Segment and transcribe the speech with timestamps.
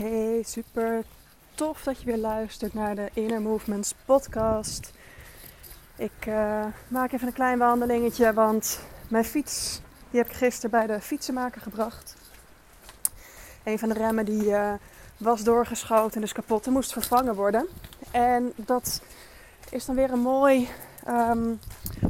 [0.00, 1.04] Hey, super
[1.54, 4.92] tof dat je weer luistert naar de Inner Movements podcast.
[5.96, 10.86] Ik uh, maak even een klein wandelingetje, want mijn fiets die heb ik gisteren bij
[10.86, 12.16] de fietsenmaker gebracht.
[13.64, 14.72] Een van de remmen die uh,
[15.16, 17.66] was doorgeschoten, dus kapot en moest vervangen worden.
[18.10, 19.02] En dat
[19.70, 20.68] is dan weer een mooi,
[21.08, 21.58] um,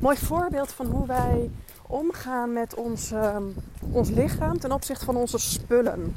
[0.00, 1.50] mooi voorbeeld van hoe wij
[1.86, 3.12] omgaan met ons,
[3.90, 6.14] ons lichaam ten opzichte van onze spullen.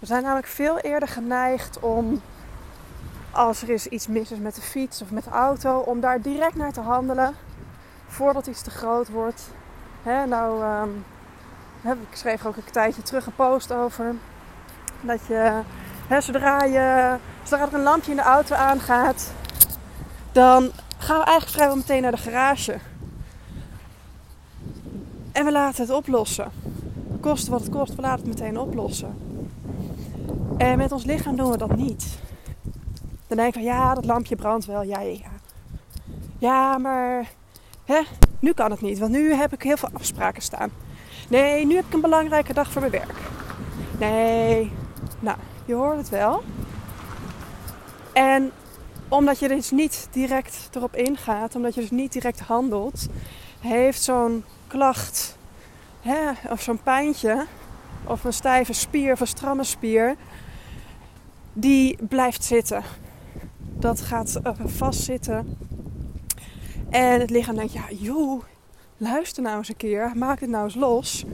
[0.00, 2.20] We zijn namelijk veel eerder geneigd om,
[3.30, 6.22] als er is iets mis is met de fiets of met de auto, om daar
[6.22, 7.34] direct naar te handelen
[8.06, 9.42] voordat iets te groot wordt.
[10.04, 11.04] Nou, um,
[12.10, 14.14] ik schreef ook een tijdje terug een post over.
[15.00, 15.60] Dat je,
[16.20, 19.32] zodra, je, zodra er een lampje in de auto aangaat,
[20.32, 22.78] dan gaan we eigenlijk vrijwel meteen naar de garage.
[25.32, 26.50] En we laten het oplossen.
[27.20, 29.29] Koste wat het kost, we laten het meteen oplossen.
[30.60, 32.18] En met ons lichaam doen we dat niet.
[33.26, 34.82] Dan denk ik van ja, dat lampje brandt wel.
[34.82, 35.30] Ja, ja, ja.
[36.38, 37.30] Ja, maar
[37.84, 38.00] hè,
[38.38, 40.70] nu kan het niet, want nu heb ik heel veel afspraken staan.
[41.28, 43.14] Nee, nu heb ik een belangrijke dag voor mijn werk.
[43.98, 44.72] Nee,
[45.20, 46.42] nou, je hoort het wel.
[48.12, 48.50] En
[49.08, 53.06] omdat je dus niet direct erop ingaat, omdat je dus niet direct handelt,
[53.60, 55.36] heeft zo'n klacht
[56.00, 57.46] hè, of zo'n pijntje
[58.04, 60.16] of een stijve spier of een stramme spier
[61.52, 62.82] die blijft zitten.
[63.78, 65.56] Dat gaat uh, vastzitten.
[66.90, 68.42] En het lichaam denkt, ja joh,
[68.96, 71.24] luister nou eens een keer, maak het nou eens los.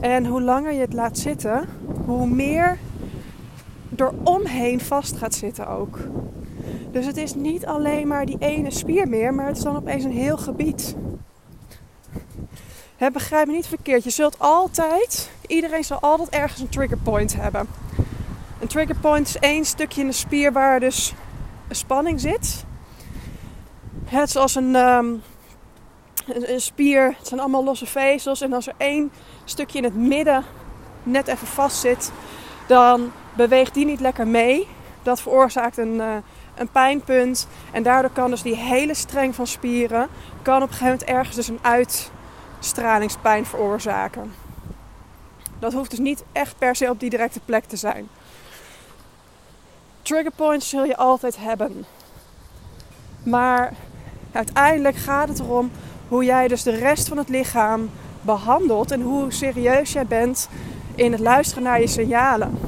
[0.00, 1.68] En hoe langer je het laat zitten,
[2.04, 2.78] hoe meer
[3.96, 5.98] er omheen vast gaat zitten ook.
[6.90, 10.04] Dus het is niet alleen maar die ene spier meer, maar het is dan opeens
[10.04, 10.96] een heel gebied.
[12.96, 14.04] He, begrijp me niet verkeerd.
[14.04, 17.68] Je zult altijd, iedereen zal altijd ergens een trigger point hebben.
[18.60, 21.14] Een trigger point is één stukje in de spier waar dus
[21.68, 22.64] een spanning zit.
[24.04, 25.22] Het is als een, um,
[26.26, 28.40] een, spier, het zijn allemaal losse vezels.
[28.40, 29.12] En als er één
[29.44, 30.44] stukje in het midden
[31.02, 32.12] net even vast zit,
[32.66, 34.68] dan beweegt die niet lekker mee.
[35.02, 36.16] Dat veroorzaakt een, uh,
[36.54, 37.48] een pijnpunt.
[37.72, 40.08] En daardoor kan dus die hele streng van spieren,
[40.42, 44.32] kan op een gegeven moment ergens dus een uitstralingspijn veroorzaken.
[45.58, 48.08] Dat hoeft dus niet echt per se op die directe plek te zijn.
[50.10, 51.84] Trigger points zul je altijd hebben.
[53.22, 53.72] Maar
[54.32, 55.70] uiteindelijk gaat het erom
[56.08, 60.48] hoe jij dus de rest van het lichaam behandelt en hoe serieus jij bent
[60.94, 62.58] in het luisteren naar je signalen.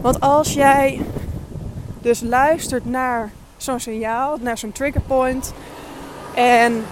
[0.00, 1.00] Want als jij
[2.00, 5.52] dus luistert naar zo'n signaal, naar zo'n trigger point
[6.34, 6.84] en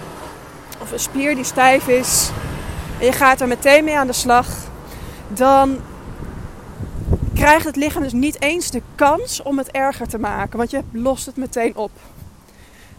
[0.81, 2.31] of een spier die stijf is
[2.99, 4.49] en je gaat er meteen mee aan de slag,
[5.29, 5.79] dan
[7.43, 10.83] krijgt het lichaam dus niet eens de kans om het erger te maken, want je
[10.93, 11.91] lost het meteen op.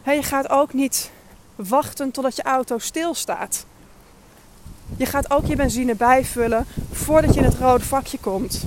[0.05, 1.11] je gaat ook niet
[1.55, 3.65] wachten totdat je auto stilstaat.
[4.97, 8.63] Je gaat ook je benzine bijvullen voordat je in het rode vakje komt.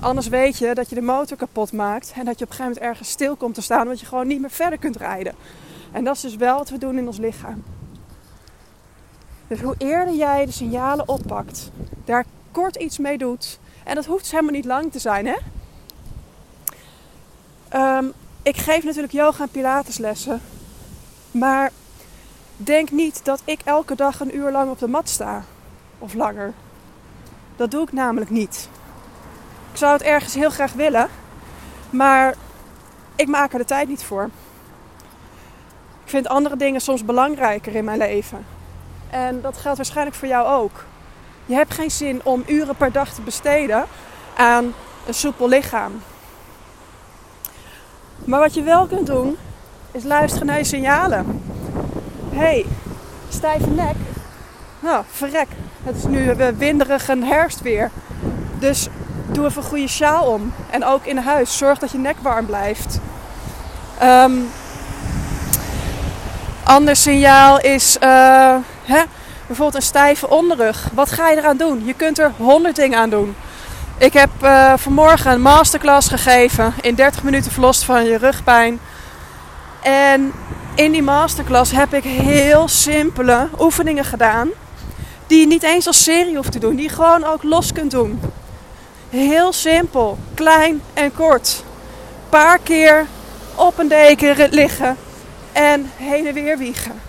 [0.00, 2.64] Anders weet je dat je de motor kapot maakt en dat je op een gegeven
[2.64, 5.34] moment ergens stil komt te staan, want je gewoon niet meer verder kunt rijden.
[5.92, 7.62] En dat is dus wel wat we doen in ons lichaam.
[9.46, 11.70] Dus hoe eerder jij de signalen oppakt,
[12.04, 15.36] daar kort iets mee doet, en dat hoeft dus helemaal niet lang te zijn, hè?
[17.98, 18.12] Um,
[18.42, 20.40] ik geef natuurlijk yoga en pilateslessen.
[21.30, 21.70] Maar
[22.56, 25.44] denk niet dat ik elke dag een uur lang op de mat sta.
[25.98, 26.52] Of langer.
[27.56, 28.68] Dat doe ik namelijk niet.
[29.72, 31.08] Ik zou het ergens heel graag willen.
[31.90, 32.34] Maar
[33.16, 34.30] ik maak er de tijd niet voor.
[36.04, 38.46] Ik vind andere dingen soms belangrijker in mijn leven.
[39.10, 40.84] En dat geldt waarschijnlijk voor jou ook.
[41.46, 43.84] Je hebt geen zin om uren per dag te besteden
[44.36, 44.74] aan
[45.06, 46.02] een soepel lichaam.
[48.24, 49.36] Maar wat je wel kunt doen,
[49.92, 51.42] is luisteren naar je signalen.
[52.32, 52.66] hey,
[53.28, 53.94] stijve nek.
[54.80, 55.48] Nou, verrek.
[55.82, 57.90] Het is nu winderig en herfstweer.
[58.58, 58.88] Dus
[59.32, 60.52] doe even een goede sjaal om.
[60.70, 61.58] En ook in huis.
[61.58, 62.98] Zorg dat je nek warm blijft.
[64.02, 64.50] Um,
[66.64, 67.96] ander signaal is...
[68.02, 69.02] Uh, hè,
[69.46, 70.88] bijvoorbeeld een stijve onderrug.
[70.92, 71.84] Wat ga je eraan doen?
[71.84, 73.34] Je kunt er honderd dingen aan doen.
[73.98, 78.80] Ik heb uh, vanmorgen een masterclass gegeven in 30 minuten verlost van je rugpijn.
[79.82, 80.32] En
[80.74, 84.48] in die masterclass heb ik heel simpele oefeningen gedaan.
[85.26, 86.74] Die je niet eens als serie hoeft te doen.
[86.76, 88.20] Die je gewoon ook los kunt doen.
[89.10, 91.64] Heel simpel, klein en kort.
[92.28, 93.06] Paar keer
[93.54, 94.96] op een deken liggen
[95.52, 97.00] en heen en weer wiegen.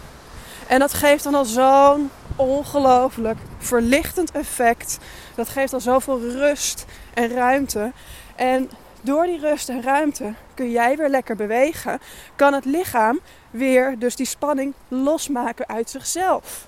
[0.68, 4.98] En dat geeft dan al zo'n ongelooflijk verlichtend effect.
[5.36, 7.92] Dat geeft al zoveel rust en ruimte.
[8.36, 8.70] En
[9.02, 12.00] door die rust en ruimte kun jij weer lekker bewegen.
[12.36, 13.20] Kan het lichaam
[13.52, 16.68] weer dus die spanning losmaken uit zichzelf.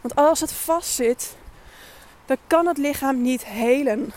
[0.00, 1.36] Want als het vastzit,
[2.26, 4.12] dan kan het lichaam niet helen.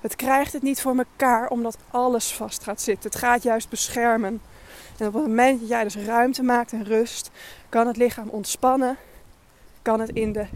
[0.00, 3.10] Het krijgt het niet voor elkaar omdat alles vast gaat zitten.
[3.10, 4.40] Het gaat juist beschermen.
[4.96, 7.30] En op het moment dat jij dus ruimte maakt en rust,
[7.68, 8.96] kan het lichaam ontspannen.
[9.82, 10.46] Kan het in de,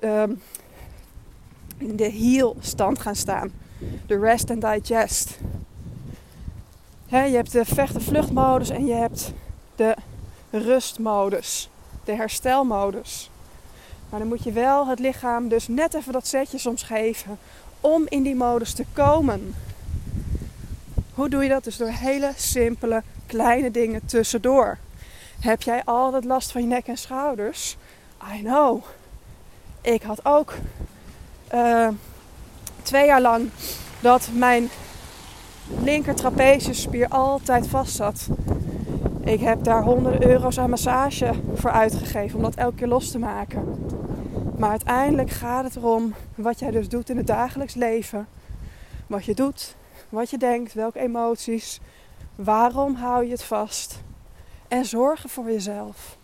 [0.00, 0.42] um,
[1.78, 3.52] in de heal stand gaan staan.
[4.06, 5.38] De rest and digest.
[7.08, 9.32] je hebt de vecht- vluchtmodus en je hebt
[9.76, 9.94] de
[10.50, 11.70] rustmodus.
[12.04, 13.30] De herstelmodus.
[14.10, 17.38] Maar dan moet je wel het lichaam dus net even dat setje soms geven
[17.80, 19.54] om in die modus te komen.
[21.16, 21.64] Hoe doe je dat?
[21.64, 24.78] Dus door hele simpele kleine dingen tussendoor.
[25.40, 27.76] Heb jij altijd last van je nek en schouders?
[28.36, 28.84] I know.
[29.80, 30.54] Ik had ook
[31.54, 31.88] uh,
[32.82, 33.50] twee jaar lang
[34.00, 34.68] dat mijn
[35.82, 38.26] linker trapeziusspier altijd vast zat.
[39.24, 43.18] Ik heb daar honderden euro's aan massage voor uitgegeven om dat elke keer los te
[43.18, 43.86] maken.
[44.58, 48.26] Maar uiteindelijk gaat het erom wat jij dus doet in het dagelijks leven.
[49.06, 49.76] Wat je doet,
[50.08, 51.80] wat je denkt, welke emoties.
[52.34, 54.00] Waarom hou je het vast?
[54.68, 56.16] En zorgen voor jezelf.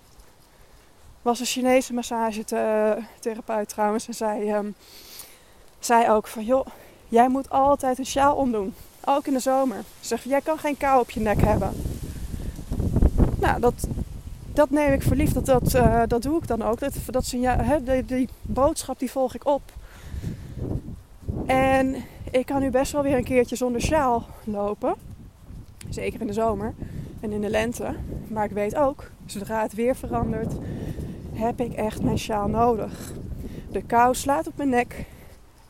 [1.23, 4.75] Was een Chinese massagetherapeut trouwens en zei, um,
[5.79, 6.67] zei ook van joh,
[7.09, 8.75] jij moet altijd een sjaal omdoen.
[9.05, 9.77] Ook in de zomer.
[10.01, 11.73] Zeg, jij kan geen kou op je nek hebben.
[13.41, 13.75] Nou, dat,
[14.53, 15.35] dat neem ik verliefd.
[15.35, 16.79] Dat, dat, uh, dat doe ik dan ook.
[16.79, 19.63] Dat, dat hè, die, die boodschap die volg ik op.
[21.47, 24.95] En ik kan nu best wel weer een keertje zonder sjaal lopen.
[25.89, 26.75] Zeker in de zomer
[27.21, 27.95] en in de lente.
[28.29, 30.53] Maar ik weet ook, zodra het weer verandert,
[31.33, 33.13] heb ik echt mijn sjaal nodig.
[33.71, 35.05] De kou slaat op mijn nek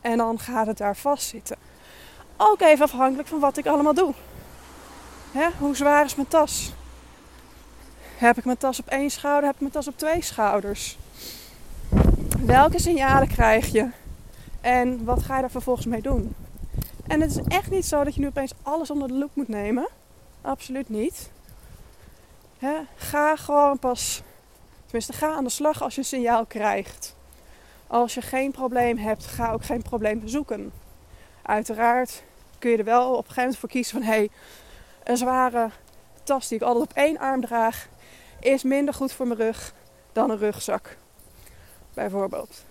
[0.01, 1.57] en dan gaat het daar vastzitten.
[2.37, 4.13] Ook even afhankelijk van wat ik allemaal doe.
[5.31, 5.47] Hè?
[5.59, 6.73] Hoe zwaar is mijn tas?
[8.17, 9.43] Heb ik mijn tas op één schouder?
[9.43, 10.97] Heb ik mijn tas op twee schouders?
[12.45, 13.89] Welke signalen krijg je?
[14.61, 16.35] En wat ga je daar vervolgens mee doen?
[17.07, 19.47] En het is echt niet zo dat je nu opeens alles onder de loep moet
[19.47, 19.87] nemen.
[20.41, 21.31] Absoluut niet.
[22.95, 24.21] ga gewoon pas,
[24.85, 27.15] tenminste ga aan de slag als je een signaal krijgt.
[27.87, 30.71] Als je geen probleem hebt, ga ook geen probleem zoeken.
[31.41, 32.23] Uiteraard
[32.59, 34.29] kun je er wel op een gegeven moment voor kiezen van hé, hey,
[35.03, 35.69] een zware
[36.23, 37.87] tas die ik altijd op één arm draag,
[38.39, 39.73] is minder goed voor mijn rug
[40.11, 40.97] dan een rugzak.
[41.93, 42.63] Bijvoorbeeld.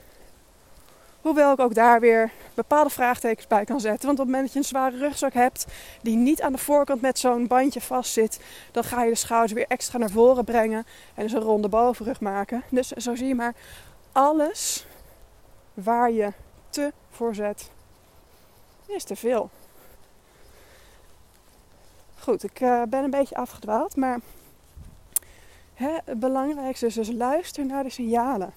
[1.23, 4.07] Hoewel ik ook daar weer bepaalde vraagtekens bij kan zetten.
[4.07, 5.67] Want op het moment dat je een zware rugzak hebt
[6.03, 8.41] die niet aan de voorkant met zo'n bandje vastzit,
[8.73, 12.21] dan ga je de schouders weer extra naar voren brengen en dus een ronde bovenrug
[12.21, 12.63] maken.
[12.69, 13.55] Dus zo zie je maar
[14.13, 14.87] alles
[15.75, 16.33] waar je
[16.71, 17.71] te voor zet,
[18.87, 19.51] is te veel.
[22.19, 24.21] Goed, ik uh, ben een beetje afgedwaald, maar
[25.75, 28.53] hè, het belangrijkste is dus luister naar de signalen.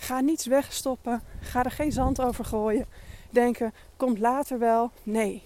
[0.00, 1.22] Ga niets wegstoppen.
[1.40, 2.86] Ga er geen zand over gooien.
[3.30, 4.90] Denken, komt later wel.
[5.02, 5.42] Nee.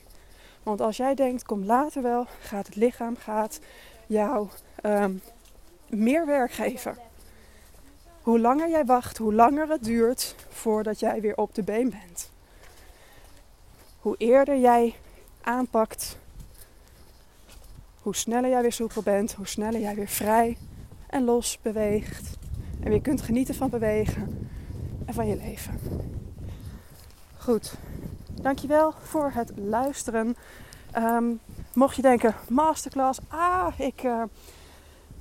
[0.62, 3.60] Want als jij denkt, komt later wel, gaat het lichaam gaat
[4.06, 4.48] jou
[4.82, 5.22] um,
[5.88, 6.96] meer werk geven.
[8.22, 12.30] Hoe langer jij wacht, hoe langer het duurt voordat jij weer op de been bent.
[14.00, 14.94] Hoe eerder jij
[15.40, 16.18] aanpakt,
[18.02, 20.56] hoe sneller jij weer soepel bent, hoe sneller jij weer vrij
[21.06, 22.37] en los beweegt.
[22.85, 24.49] En weer kunt genieten van bewegen
[25.07, 25.81] en van je leven.
[27.38, 27.75] Goed,
[28.43, 30.37] dankjewel voor het luisteren.
[30.91, 31.25] Ehm,
[31.75, 34.23] mocht je denken, masterclass, ah, ik uh,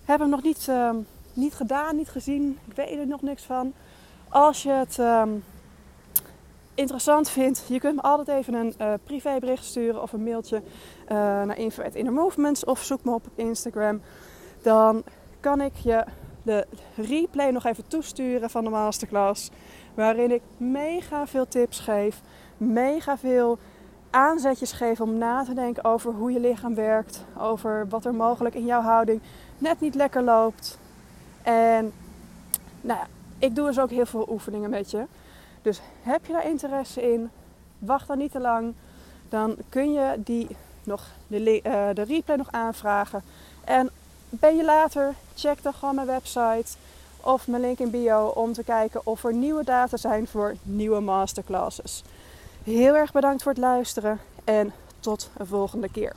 [0.06, 0.90] heb hem nog niet, uh,
[1.34, 3.74] niet gedaan, niet gezien, ik weet er nog niks van.
[4.30, 5.44] Als je het um,
[6.74, 11.18] interessant vindt, je kunt me altijd even een uh, privébericht sturen of een mailtje uh,
[11.18, 14.02] naar info@innermovements of zoek me op Instagram.
[14.62, 15.04] Dan
[15.40, 16.06] kan ik je
[16.44, 19.50] de replay nog even toesturen van de masterclass.
[19.94, 22.22] Waarin ik mega veel tips geef,
[22.58, 23.58] mega veel
[24.10, 28.56] aanzetjes geef om na te denken over hoe je lichaam werkt, over wat er mogelijk
[28.56, 29.22] in jouw houding
[29.58, 30.78] net niet lekker loopt.
[31.42, 31.94] En
[32.82, 33.08] nou ja,
[33.38, 35.06] ik doe dus ook heel veel oefeningen met je.
[35.62, 37.30] Dus heb je daar interesse in,
[37.80, 38.74] wacht dan niet te lang.
[39.30, 40.48] Dan kun je die
[40.84, 43.24] nog, de, uh, de replay nog aanvragen.
[43.64, 43.90] En
[44.40, 46.78] ben je later, check dan gewoon mijn website
[47.22, 51.00] of mijn link in bio om te kijken of er nieuwe data zijn voor nieuwe
[51.00, 52.04] masterclasses.
[52.64, 56.16] Heel erg bedankt voor het luisteren en tot een volgende keer.